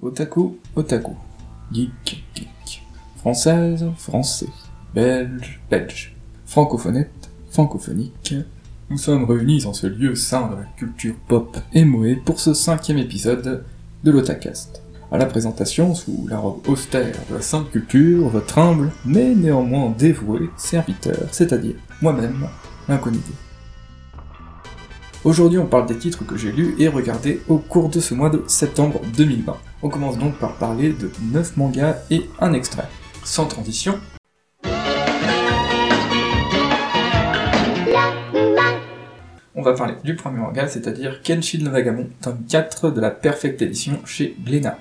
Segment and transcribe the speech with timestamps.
[0.00, 1.16] Otaku, otaku.
[1.72, 1.90] Geek,
[2.32, 2.82] geek.
[3.16, 4.46] Française, français.
[4.94, 6.14] Belge, belge.
[6.46, 8.34] Francophonette, francophonique.
[8.90, 12.54] Nous sommes réunis en ce lieu saint de la culture pop et moé pour ce
[12.54, 13.64] cinquième épisode
[14.04, 14.84] de l'Otacast.
[15.10, 19.92] À la présentation, sous la robe austère de la sainte culture, votre humble, mais néanmoins
[19.98, 22.46] dévoué serviteur, c'est-à-dire moi-même,
[22.88, 23.32] l'incognito.
[25.24, 28.30] Aujourd'hui, on parle des titres que j'ai lus et regardés au cours de ce mois
[28.30, 29.56] de septembre 2020.
[29.82, 32.88] On commence donc par parler de 9 mangas et un extrait.
[33.24, 33.98] Sans transition,
[39.56, 43.60] on va parler du premier manga, c'est-à-dire Kenshin no Vagamon, tome 4 de la Perfect
[43.60, 44.78] Edition chez Glénat.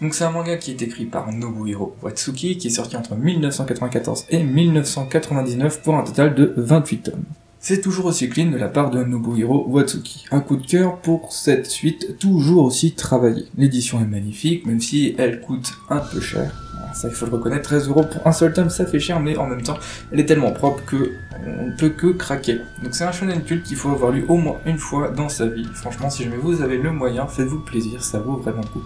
[0.00, 4.26] Donc c'est un manga qui est écrit par Nobuhiro Watsuki, qui est sorti entre 1994
[4.30, 7.24] et 1999 pour un total de 28 tomes.
[7.68, 10.26] C'est toujours aussi clean de la part de Nobuhiro Watsuki.
[10.30, 13.46] Un coup de cœur pour cette suite, toujours aussi travaillée.
[13.58, 16.52] L'édition est magnifique, même si elle coûte un peu cher.
[16.78, 19.18] Ah, Ça, il faut le reconnaître, 13 euros pour un seul tome, ça fait cher,
[19.18, 19.78] mais en même temps,
[20.12, 21.10] elle est tellement propre que
[21.44, 22.60] on ne peut que craquer.
[22.84, 25.48] Donc c'est un shonen culte qu'il faut avoir lu au moins une fois dans sa
[25.48, 25.66] vie.
[25.74, 28.84] Franchement, si jamais vous avez le moyen, faites-vous plaisir, ça vaut vraiment le coup.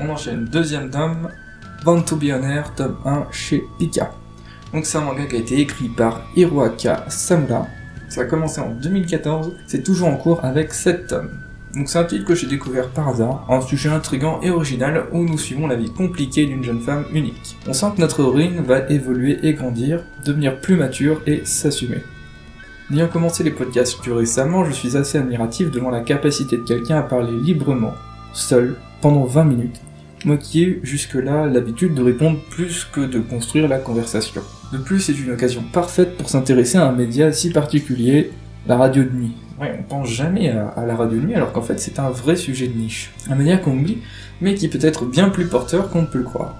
[0.00, 1.28] On enchaîne deuxième tome,
[1.86, 4.12] Air, tome 1 chez Pika.
[4.72, 7.66] Donc c'est un manga qui a été écrit par Hiroaka Samura.
[8.08, 11.30] Ça a commencé en 2014, c'est toujours en cours avec 7 tomes.
[11.74, 15.22] Donc c'est un titre que j'ai découvert par hasard, un sujet intrigant et original où
[15.22, 17.56] nous suivons la vie compliquée d'une jeune femme unique.
[17.66, 22.02] On sent que notre héroïne va évoluer et grandir, devenir plus mature et s'assumer.
[22.90, 26.98] N'ayant commencé les podcasts plus récemment, je suis assez admiratif devant la capacité de quelqu'un
[26.98, 27.94] à parler librement,
[28.32, 29.80] seul, pendant 20 minutes,
[30.24, 34.42] moi qui ai jusque-là l'habitude de répondre plus que de construire la conversation.
[34.72, 38.30] De plus, c'est une occasion parfaite pour s'intéresser à un média si particulier,
[38.66, 39.32] la radio de nuit.
[39.60, 42.36] Ouais, on pense jamais à, la radio de nuit alors qu'en fait c'est un vrai
[42.36, 43.12] sujet de niche.
[43.28, 43.98] Un média qu'on oublie,
[44.40, 46.54] mais qui peut être bien plus porteur qu'on ne peut le croire.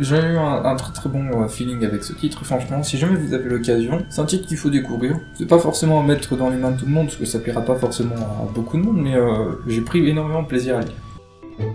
[0.00, 3.32] J'ai eu un, très très bon euh, feeling avec ce titre, franchement, si jamais vous
[3.32, 5.16] avez l'occasion, c'est un titre qu'il faut découvrir.
[5.34, 7.62] C'est pas forcément mettre dans les mains de tout le monde, parce que ça plaira
[7.62, 11.03] pas forcément à beaucoup de monde, mais euh, j'ai pris énormément de plaisir à lire.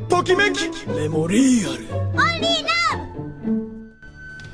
[0.08, 2.04] ときめきメモリアル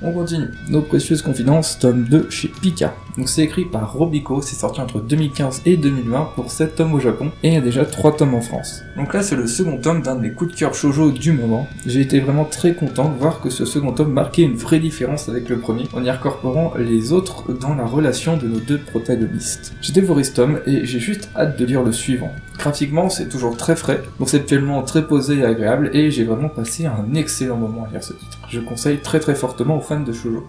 [0.03, 0.49] On continue.
[0.71, 2.95] Nos précieuses confidences, tome 2 chez Pika.
[3.18, 7.00] Donc c'est écrit par Robico, c'est sorti entre 2015 et 2020 pour 7 tomes au
[7.00, 8.84] Japon, et il y a déjà 3 tomes en France.
[8.98, 11.68] Donc là c'est le second tome d'un de mes coups de cœur shoujo du moment.
[11.86, 15.30] J'ai été vraiment très content de voir que ce second tome marquait une vraie différence
[15.30, 19.74] avec le premier, en y incorporant les autres dans la relation de nos deux protagonistes.
[19.82, 22.32] J'ai dévoré ce tome et j'ai juste hâte de lire le suivant.
[22.58, 27.14] Graphiquement c'est toujours très frais, conceptuellement très posé et agréable, et j'ai vraiment passé un
[27.14, 28.40] excellent moment à lire ce titre.
[28.50, 30.44] Je conseille très très fortement aux fans de shoujo.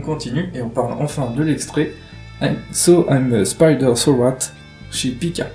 [0.00, 1.92] On continue et on parle enfin de l'extrait
[2.72, 4.16] So I'm a Spider So
[4.90, 5.48] chez Pika.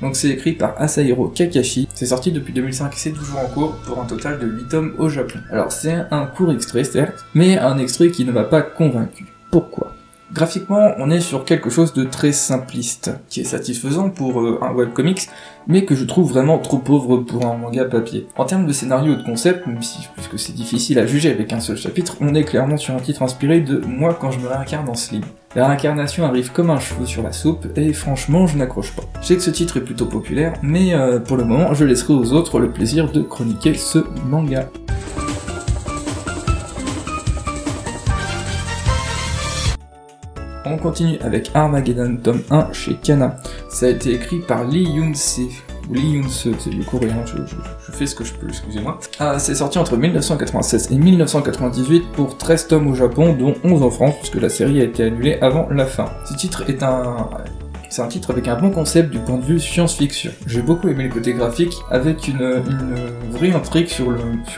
[0.00, 3.76] Donc c'est écrit par Asahiro Kakashi, c'est sorti depuis 2005 et c'est toujours en cours
[3.84, 5.40] pour un total de 8 tomes au Japon.
[5.50, 9.26] Alors c'est un court extrait certes, mais un extrait qui ne m'a pas convaincu.
[9.50, 9.92] Pourquoi?
[10.32, 14.72] Graphiquement, on est sur quelque chose de très simpliste, qui est satisfaisant pour euh, un
[14.72, 15.28] webcomics,
[15.66, 18.28] mais que je trouve vraiment trop pauvre pour un manga papier.
[18.36, 21.52] En termes de scénario et de concept, même si, puisque c'est difficile à juger avec
[21.52, 24.46] un seul chapitre, on est clairement sur un titre inspiré de moi quand je me
[24.46, 25.22] réincarne dans Slim.
[25.56, 29.02] La réincarnation arrive comme un cheveu sur la soupe, et franchement, je n'accroche pas.
[29.20, 32.14] Je sais que ce titre est plutôt populaire, mais euh, pour le moment, je laisserai
[32.14, 34.68] aux autres le plaisir de chroniquer ce manga.
[40.70, 43.34] On continue avec Armageddon tome 1 chez Kana.
[43.68, 45.40] Ça a été écrit par Lee Yoon-se,
[45.90, 49.00] Lee Yoon-se, c'est le coréen, je, fais ce que je peux, excusez-moi.
[49.18, 53.90] Ah, c'est sorti entre 1996 et 1998 pour 13 tomes au Japon, dont 11 en
[53.90, 56.04] France, puisque la série a été annulée avant la fin.
[56.24, 57.28] Ce titre est un...
[57.88, 60.30] C'est un titre avec un bon concept du point de vue science-fiction.
[60.46, 62.62] J'ai beaucoup aimé le côté graphique, avec une,
[63.32, 64.08] vraie intrigue sur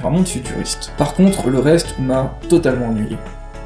[0.04, 0.92] un monde futuriste.
[0.98, 3.16] Par contre, le reste m'a totalement ennuyé.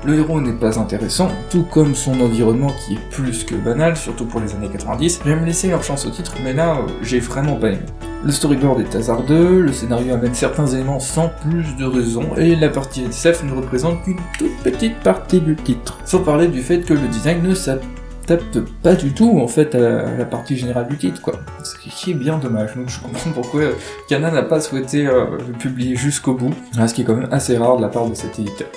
[0.07, 4.25] Le héros n'est pas intéressant, tout comme son environnement qui est plus que banal, surtout
[4.25, 5.23] pour les années 90.
[5.27, 7.81] J'aime laisser leur chance au titre, mais là, euh, j'ai vraiment pas aimé.
[8.25, 12.69] Le storyboard est hasardeux, le scénario amène certains éléments sans plus de raison, et la
[12.69, 15.99] partie SF ne représente qu'une toute petite partie du titre.
[16.05, 20.17] Sans parler du fait que le design ne s'adapte pas du tout, en fait, à
[20.17, 21.35] la, partie générale du titre, quoi.
[21.65, 23.73] Ce qui est bien dommage, donc je comprends pourquoi euh,
[24.09, 27.57] Kana n'a pas souhaité euh, le publier jusqu'au bout, ce qui est quand même assez
[27.57, 28.69] rare de la part de cet éditeur.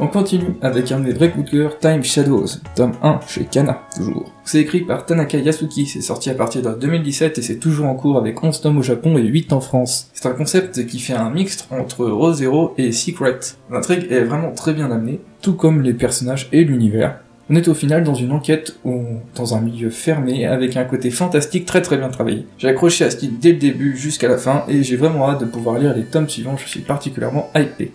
[0.00, 2.46] On continue avec un des vrais coups de cœur, Time Shadows,
[2.76, 4.32] tome 1 chez Kana, toujours.
[4.44, 7.96] C'est écrit par Tanaka Yasuki, c'est sorti à partir de 2017 et c'est toujours en
[7.96, 10.08] cours avec 11 tomes au Japon et 8 en France.
[10.14, 13.40] C'est un concept qui fait un mixte entre Rosero et Secret.
[13.72, 17.18] L'intrigue est vraiment très bien amenée, tout comme les personnages et l'univers.
[17.50, 19.02] On est au final dans une enquête ou
[19.34, 22.46] dans un milieu fermé avec un côté fantastique très très bien travaillé.
[22.58, 25.40] J'ai accroché à ce titre dès le début jusqu'à la fin et j'ai vraiment hâte
[25.40, 27.90] de pouvoir lire les tomes suivants, je suis particulièrement hypé.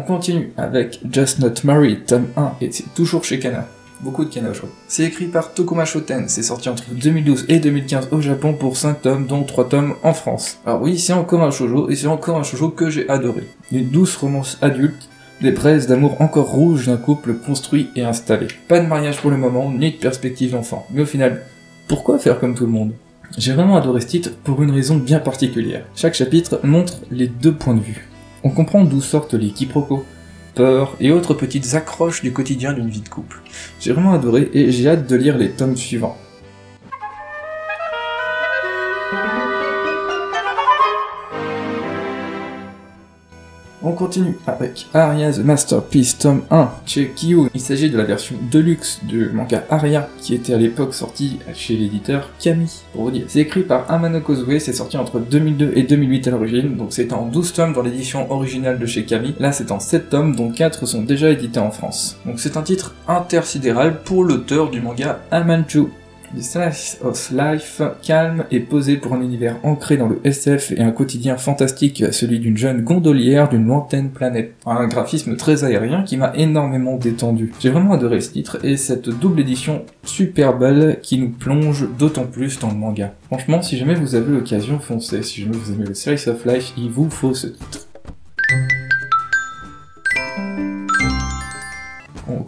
[0.00, 3.68] On continue avec Just Not Married, tome 1, et c'est toujours chez Kana.
[4.00, 4.62] Beaucoup de Kana, je.
[4.88, 9.02] C'est écrit par Tokuma Shoten, c'est sorti entre 2012 et 2015 au Japon pour 5
[9.02, 10.56] tomes, dont 3 tomes en France.
[10.64, 13.42] Alors oui, c'est encore un shoujo, et c'est encore un shoujo que j'ai adoré.
[13.72, 15.10] Une douce romance adulte,
[15.42, 18.46] des braises d'amour encore rouges d'un couple construit et installé.
[18.68, 20.86] Pas de mariage pour le moment, ni de perspective d'enfant.
[20.94, 21.42] Mais au final,
[21.88, 22.92] pourquoi faire comme tout le monde?
[23.36, 25.84] J'ai vraiment adoré ce titre pour une raison bien particulière.
[25.94, 28.09] Chaque chapitre montre les deux points de vue.
[28.42, 30.04] On comprend d'où sortent les quiproquos,
[30.54, 33.40] peurs et autres petites accroches du quotidien d'une vie de couple.
[33.80, 36.16] J'ai vraiment adoré et j'ai hâte de lire les tomes suivants.
[43.82, 47.48] On continue avec Aria The Masterpiece tome 1 chez Kyo.
[47.54, 51.76] Il s'agit de la version deluxe du manga Aria qui était à l'époque sorti chez
[51.76, 53.24] l'éditeur Kami, pour vous dire.
[53.28, 57.14] C'est écrit par Amano Kozue, c'est sorti entre 2002 et 2008 à l'origine, donc c'est
[57.14, 59.34] en 12 tomes dans l'édition originale de chez Kami.
[59.40, 62.18] Là c'est en 7 tomes dont 4 sont déjà édités en France.
[62.26, 65.86] Donc c'est un titre intersidéral pour l'auteur du manga Amanchu.
[66.36, 70.80] The Slice of Life, calme et posé pour un univers ancré dans le SF et
[70.80, 74.54] un quotidien fantastique, celui d'une jeune gondolière d'une lointaine planète.
[74.64, 77.52] Un graphisme très aérien qui m'a énormément détendu.
[77.58, 82.26] J'ai vraiment adoré ce titre et cette double édition super belle qui nous plonge d'autant
[82.26, 83.12] plus dans le manga.
[83.26, 85.24] Franchement, si jamais vous avez l'occasion, foncez.
[85.24, 87.89] Si jamais vous aimez le Slice of Life, il vous faut ce titre.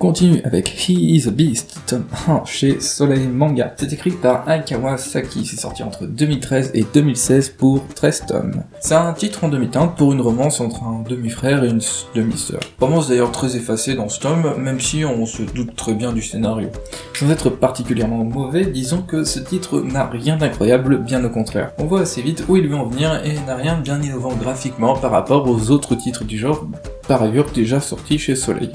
[0.02, 3.72] Continue avec He is a Beast, tome 1 chez Soleil Manga.
[3.76, 8.64] C'est écrit par Aikawa Saki, c'est sorti entre 2013 et 2016 pour 13 tomes.
[8.80, 11.80] C'est un titre en demi-teinte pour une romance entre un demi-frère et une
[12.16, 12.58] demi-sœur.
[12.80, 16.20] Romance d'ailleurs très effacée dans ce tome, même si on se doute très bien du
[16.20, 16.70] scénario.
[17.14, 21.70] Sans être particulièrement mauvais, disons que ce titre n'a rien d'incroyable, bien au contraire.
[21.78, 24.34] On voit assez vite où il veut en venir et n'a rien de bien innovant
[24.34, 26.66] graphiquement par rapport aux autres titres du genre,
[27.06, 28.72] par ailleurs déjà sortis chez Soleil.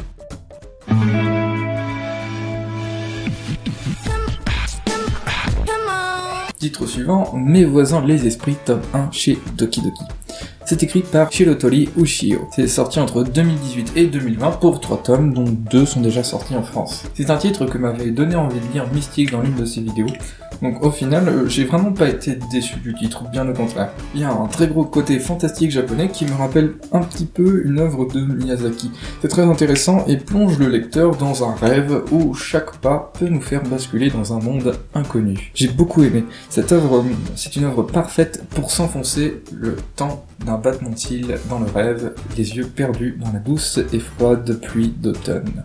[6.58, 10.04] Titre suivant, Mes voisins les esprits, tome 1 chez Doki Doki.
[10.66, 12.48] C'est écrit par Shirotori Ushio.
[12.52, 16.64] C'est sorti entre 2018 et 2020 pour 3 tomes, dont 2 sont déjà sortis en
[16.64, 17.04] France.
[17.14, 20.08] C'est un titre que m'avait donné envie de lire Mystique dans l'une de ses vidéos,
[20.62, 23.92] donc au final, euh, j'ai vraiment pas été déçu du titre, bien au contraire.
[24.16, 27.64] Il y a un très gros côté fantastique japonais qui me rappelle un petit peu
[27.66, 28.92] une œuvre de Miyazaki.
[29.22, 33.42] C'est très intéressant et plonge le lecteur dans un rêve où chaque pas peut nous
[33.42, 35.52] faire basculer dans un monde inconnu.
[35.54, 36.24] J'ai beaucoup aimé.
[36.50, 37.04] Cette œuvre, euh,
[37.36, 42.14] c'est une œuvre parfaite pour s'enfoncer le temps d'un battement de cils dans le rêve,
[42.38, 45.64] les yeux perdus dans la douce et froide pluie d'automne.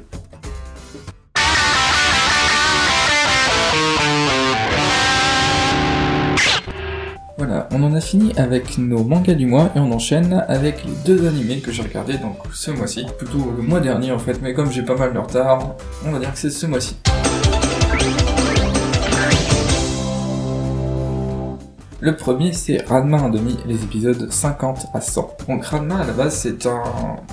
[7.44, 10.92] Voilà, on en a fini avec nos mangas du mois et on enchaîne avec les
[11.04, 14.54] deux animés que j'ai regardés donc ce mois-ci, plutôt le mois dernier en fait, mais
[14.54, 15.74] comme j'ai pas mal de retard,
[16.06, 16.94] on va dire que c'est ce mois-ci.
[22.04, 25.36] Le premier, c'est Ranma 1,5, les épisodes 50 à 100.
[25.48, 26.82] Donc Ranma, à la base, c'est un,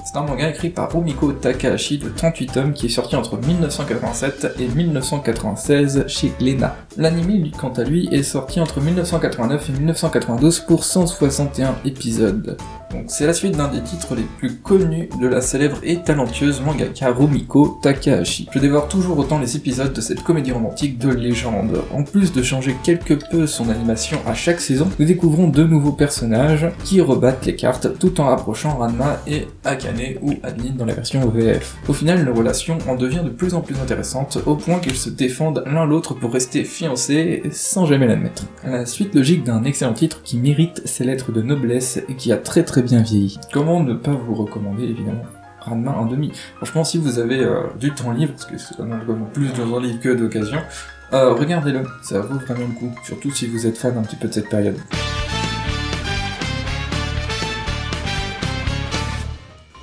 [0.05, 4.58] c'est un manga écrit par Rumiko Takahashi de 38 tomes qui est sorti entre 1987
[4.60, 6.75] et 1996 chez Lena.
[6.98, 12.55] L'anime, lui, quant à lui, est sorti entre 1989 et 1992 pour 161 épisodes.
[12.91, 16.62] Donc c'est la suite d'un des titres les plus connus de la célèbre et talentueuse
[16.62, 18.48] mangaka Rumiko Takahashi.
[18.51, 21.81] Je dévore toujours autant les épisodes de cette comédie romantique de légende.
[21.93, 25.91] En plus de changer quelque peu son animation à chaque saison, nous découvrons deux nouveaux
[25.91, 30.93] personnages qui rebattent les cartes tout en rapprochant Ranma et Akane ou Adeline dans la
[30.93, 31.75] version VF.
[31.88, 35.10] Au final, leur relation en devient de plus en plus intéressante au point qu'ils se
[35.10, 38.46] défendent l'un l'autre pour rester fiancés sans jamais l'admettre.
[38.63, 42.38] La suite logique d'un excellent titre qui mérite ses lettres de noblesse et qui a
[42.38, 43.39] très très bien vieilli.
[43.51, 45.24] Comment ne pas vous recommander évidemment
[45.62, 46.31] Ranma en demi?
[46.57, 49.01] Franchement, si vous avez euh, du temps libre, parce que c'est quand même
[49.33, 50.59] plus de temps libre que d'occasion,
[51.13, 54.27] euh, regardez-le, ça vaut vraiment le coup, surtout si vous êtes fan un petit peu
[54.27, 54.77] de cette période.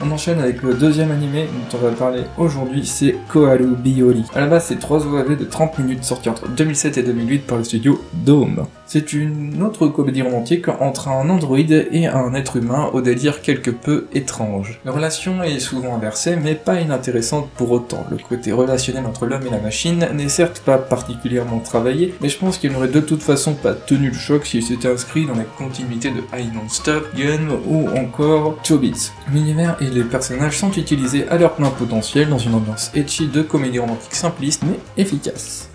[0.00, 4.24] On enchaîne avec le deuxième animé dont on va parler aujourd'hui, c'est Koharu Biyori.
[4.34, 7.58] À la base, c'est 3 OAV de 30 minutes sortis entre 2007 et 2008 par
[7.58, 8.66] le studio Dome.
[8.88, 13.72] C'est une autre comédie romantique entre un androïde et un être humain au délire quelque
[13.72, 14.80] peu étrange.
[14.84, 18.06] La relation est souvent inversée, mais pas inintéressante pour autant.
[18.10, 22.38] Le côté relationnel entre l'homme et la machine n'est certes pas particulièrement travaillé, mais je
[22.38, 25.44] pense qu'il n'aurait de toute façon pas tenu le choc s'il s'était inscrit dans la
[25.44, 29.10] continuité de I Non Stop, Gun ou encore Chobits.
[29.32, 33.42] L'univers et les personnages sont utilisés à leur plein potentiel dans une ambiance etchy de
[33.42, 35.70] comédie romantique simpliste mais efficace.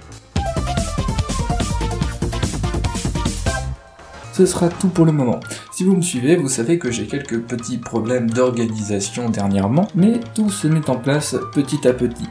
[4.42, 5.40] Ce sera tout pour le moment.
[5.72, 10.50] Si vous me suivez, vous savez que j'ai quelques petits problèmes d'organisation dernièrement, mais tout
[10.50, 12.28] se met en place petit à petit.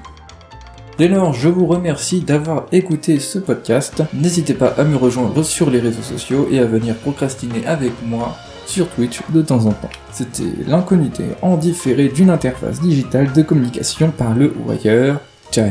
[0.99, 4.03] Dès lors, je vous remercie d'avoir écouté ce podcast.
[4.13, 8.37] N'hésitez pas à me rejoindre sur les réseaux sociaux et à venir procrastiner avec moi
[8.67, 9.91] sur Twitch de temps en temps.
[10.11, 15.21] C'était l'incognité en différé d'une interface digitale de communication par le ailleurs.
[15.53, 15.71] Ciao